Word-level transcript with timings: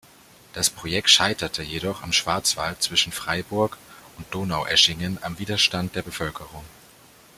Das 0.53 0.71
Projekt 0.71 1.11
scheiterte 1.11 1.61
jedoch 1.61 2.01
im 2.03 2.11
Schwarzwald 2.11 2.81
zwischen 2.81 3.11
Freiburg 3.11 3.77
und 4.17 4.33
Donaueschingen 4.33 5.19
am 5.23 5.37
Widerstand 5.37 5.93
der 5.93 6.01
Bevölkerung. 6.01 6.65